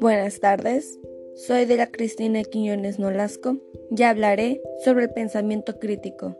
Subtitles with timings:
[0.00, 0.98] Buenas tardes,
[1.34, 3.58] soy de la Cristina Quiñones Nolasco
[3.94, 6.36] y hablaré sobre el pensamiento crítico.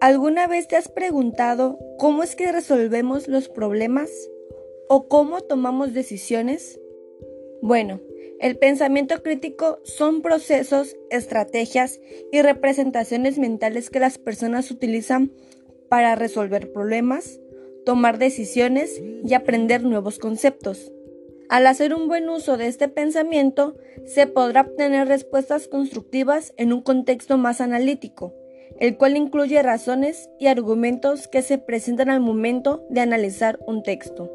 [0.00, 4.10] ¿Alguna vez te has preguntado cómo es que resolvemos los problemas
[4.88, 6.80] o cómo tomamos decisiones?
[7.60, 8.00] Bueno,
[8.40, 12.00] el pensamiento crítico son procesos, estrategias
[12.32, 15.32] y representaciones mentales que las personas utilizan
[15.90, 17.40] para resolver problemas,
[17.84, 20.92] tomar decisiones y aprender nuevos conceptos.
[21.48, 26.80] Al hacer un buen uso de este pensamiento, se podrá obtener respuestas constructivas en un
[26.80, 28.32] contexto más analítico,
[28.78, 34.30] el cual incluye razones y argumentos que se presentan al momento de analizar un texto.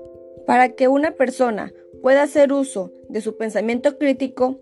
[0.46, 4.60] Para que una persona pueda hacer uso de su pensamiento crítico,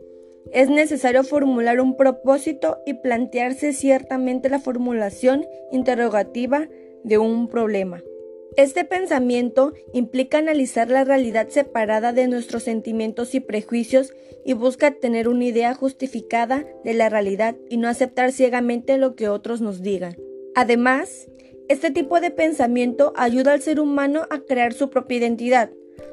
[0.51, 6.67] es necesario formular un propósito y plantearse ciertamente la formulación interrogativa
[7.03, 8.03] de un problema.
[8.55, 14.13] Este pensamiento implica analizar la realidad separada de nuestros sentimientos y prejuicios
[14.45, 19.27] y busca tener una idea justificada de la realidad y no aceptar ciegamente lo que
[19.27, 20.17] otros nos digan.
[20.53, 21.27] Además,
[21.67, 25.71] este tipo de pensamiento ayuda al ser humano a crear su propia identidad.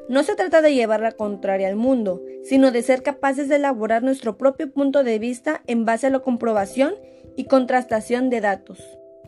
[0.09, 4.01] No se trata de llevar la contraria al mundo, sino de ser capaces de elaborar
[4.01, 6.95] nuestro propio punto de vista en base a la comprobación
[7.35, 8.79] y contrastación de datos.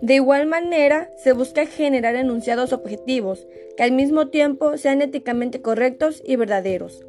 [0.03, 6.21] De igual manera, se busca generar enunciados objetivos que al mismo tiempo sean éticamente correctos
[6.25, 7.05] y verdaderos.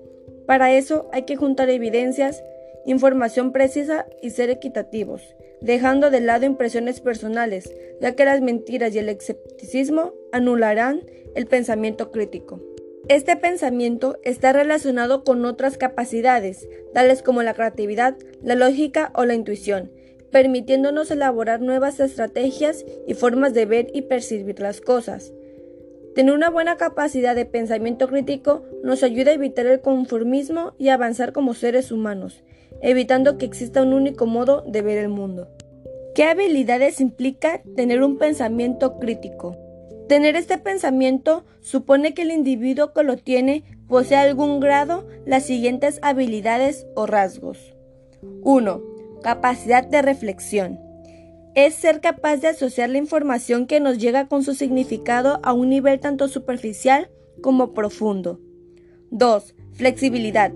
[0.46, 2.44] Para eso hay que juntar evidencias,
[2.86, 9.00] información precisa y ser equitativos, dejando de lado impresiones personales, ya que las mentiras y
[9.00, 11.00] el escepticismo anularán
[11.34, 12.60] el pensamiento crítico.
[13.08, 19.34] Este pensamiento está relacionado con otras capacidades, tales como la creatividad, la lógica o la
[19.34, 19.90] intuición,
[20.34, 25.32] permitiéndonos elaborar nuevas estrategias y formas de ver y percibir las cosas.
[26.16, 31.32] Tener una buena capacidad de pensamiento crítico nos ayuda a evitar el conformismo y avanzar
[31.32, 32.42] como seres humanos,
[32.82, 35.46] evitando que exista un único modo de ver el mundo.
[36.16, 39.56] ¿Qué habilidades implica tener un pensamiento crítico?
[40.08, 46.00] Tener este pensamiento supone que el individuo que lo tiene posee algún grado las siguientes
[46.02, 47.76] habilidades o rasgos.
[48.42, 48.93] 1
[49.24, 50.78] Capacidad de reflexión.
[51.54, 55.70] Es ser capaz de asociar la información que nos llega con su significado a un
[55.70, 57.08] nivel tanto superficial
[57.40, 58.38] como profundo.
[59.12, 59.54] 2.
[59.72, 60.52] Flexibilidad.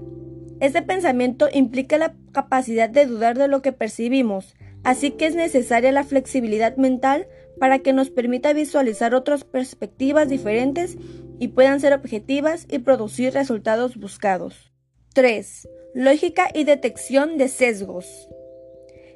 [0.61, 4.55] Este pensamiento implica la capacidad de dudar de lo que percibimos,
[4.85, 7.27] así que es necesaria la flexibilidad mental
[7.59, 10.99] para que nos permita visualizar otras perspectivas diferentes
[11.39, 14.71] y puedan ser objetivas y producir resultados buscados.
[15.15, 15.67] 3.
[15.95, 18.29] Lógica y detección de sesgos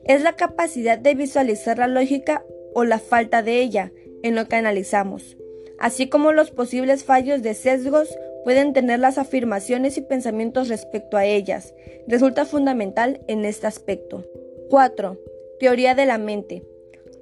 [0.05, 3.93] es la capacidad de visualizar la lógica o la falta de ella
[4.23, 5.37] en lo que analizamos,
[5.79, 8.09] así como los posibles fallos de sesgos
[8.45, 11.75] pueden tener las afirmaciones y pensamientos respecto a ellas.
[12.07, 14.25] Resulta fundamental en este aspecto.
[14.69, 15.19] 4.
[15.61, 16.65] Teoría de la mente.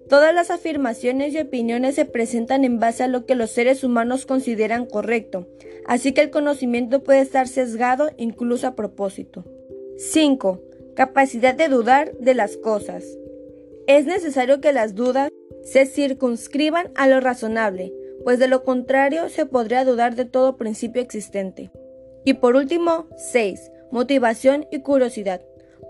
[0.09, 4.27] Todas las afirmaciones y opiniones se presentan en base a lo que los seres humanos
[4.27, 5.47] consideran correcto,
[5.87, 9.45] así que el conocimiento puede estar sesgado incluso a propósito.
[9.99, 10.61] 5.
[11.01, 13.03] Capacidad de dudar de las cosas.
[13.87, 15.31] Es necesario que las dudas
[15.63, 17.91] se circunscriban a lo razonable,
[18.23, 21.71] pues de lo contrario se podría dudar de todo principio existente.
[22.27, 23.73] Y por último, 6.
[23.91, 25.41] Motivación y curiosidad.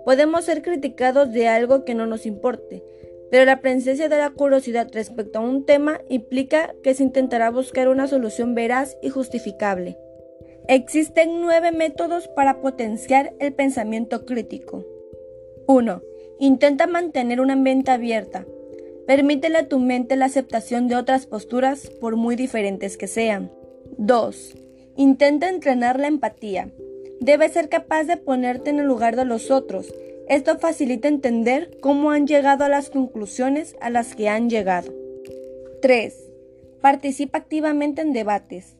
[0.04, 2.84] Podemos ser criticados de algo que no nos importe,
[3.32, 7.88] pero la presencia de la curiosidad respecto a un tema implica que se intentará buscar
[7.88, 9.98] una solución veraz y justificable.
[10.68, 14.84] Existen nueve métodos para potenciar el pensamiento crítico.
[15.70, 16.02] 1.
[16.40, 18.44] Intenta mantener una mente abierta.
[19.06, 23.52] Permítele a tu mente la aceptación de otras posturas por muy diferentes que sean.
[23.96, 24.56] 2.
[24.96, 26.72] Intenta entrenar la empatía.
[27.20, 29.94] Debes ser capaz de ponerte en el lugar de los otros.
[30.28, 34.92] Esto facilita entender cómo han llegado a las conclusiones a las que han llegado.
[35.82, 36.16] 3.
[36.80, 38.74] Participa activamente en debates.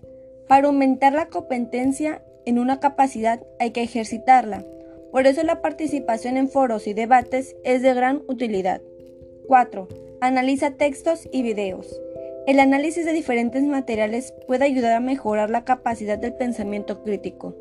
[0.49, 4.65] Para aumentar la competencia en una capacidad hay que ejercitarla.
[5.13, 8.81] Por eso la participación en foros y debates es de gran utilidad.
[9.47, 9.89] 4.
[10.21, 12.01] Analiza textos y videos.
[12.47, 17.55] El análisis de diferentes materiales puede ayudar a mejorar la capacidad del pensamiento crítico.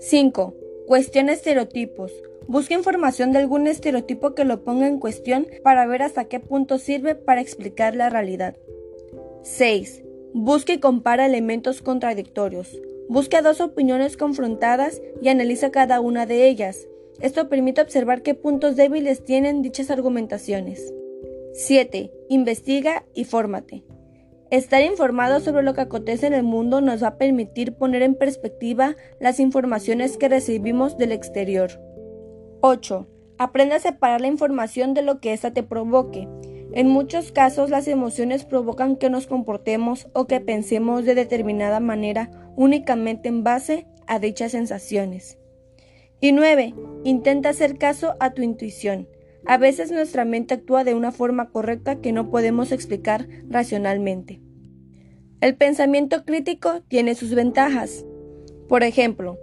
[0.00, 0.54] 5.
[0.86, 2.12] Cuestiona estereotipos.
[2.48, 6.78] Busca información de algún estereotipo que lo ponga en cuestión para ver hasta qué punto
[6.78, 8.56] sirve para explicar la realidad.
[9.42, 10.04] 6.
[10.32, 12.80] Busca y compara elementos contradictorios.
[13.08, 16.88] Busca dos opiniones confrontadas y analiza cada una de ellas.
[17.20, 20.92] Esto permite observar qué puntos débiles tienen dichas argumentaciones.
[21.54, 22.12] 7.
[22.28, 23.84] Investiga y fórmate.
[24.50, 28.14] Estar informado sobre lo que acontece en el mundo nos va a permitir poner en
[28.14, 31.70] perspectiva las informaciones que recibimos del exterior.
[32.60, 33.06] 8.
[33.38, 36.28] Aprende a separar la información de lo que ésta te provoque.
[36.76, 42.30] En muchos casos las emociones provocan que nos comportemos o que pensemos de determinada manera
[42.54, 45.38] únicamente en base a dichas sensaciones.
[46.20, 46.74] Y 9.
[47.02, 49.08] Intenta hacer caso a tu intuición.
[49.46, 54.42] A veces nuestra mente actúa de una forma correcta que no podemos explicar racionalmente.
[55.40, 58.04] El pensamiento crítico tiene sus ventajas.
[58.68, 59.38] Por ejemplo,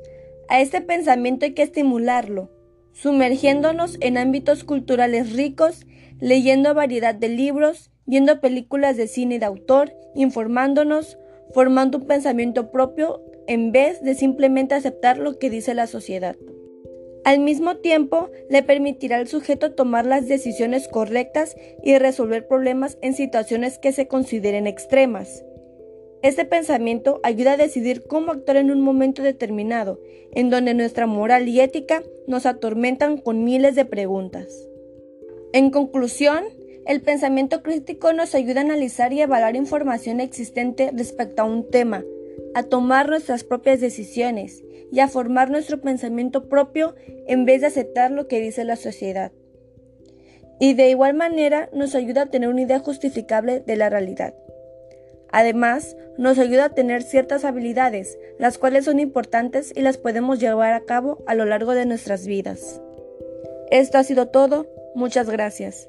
[0.50, 2.52] a este pensamiento hay que estimularlo,
[2.92, 5.88] sumergiéndonos en ámbitos culturales ricos,
[6.20, 11.18] leyendo variedad de libros, viendo películas de cine de autor, informándonos,
[11.54, 16.36] formando un pensamiento propio en vez de simplemente aceptar lo que dice la sociedad.
[17.26, 23.14] Al mismo tiempo, le permitirá al sujeto tomar las decisiones correctas y resolver problemas en
[23.14, 25.46] situaciones que se consideren extremas.
[26.22, 30.00] Este pensamiento ayuda a decidir cómo actuar en un momento determinado,
[30.34, 34.70] en donde nuestra moral y ética nos atormentan con miles de preguntas.
[35.54, 36.44] En conclusión,
[36.88, 42.04] el pensamiento crítico nos ayuda a analizar y evaluar información existente respecto a un tema,
[42.56, 46.96] a tomar nuestras propias decisiones y a formar nuestro pensamiento propio
[47.28, 49.32] en vez de aceptar lo que dice la sociedad.
[50.60, 54.34] Y de igual manera nos ayuda a tener una idea justificable de la realidad.
[55.32, 60.74] Además, nos ayuda a tener ciertas habilidades, las cuales son importantes y las podemos llevar
[60.74, 62.82] a cabo a lo largo de nuestras vidas.
[63.70, 65.88] Esto ha sido todo, muchas gracias.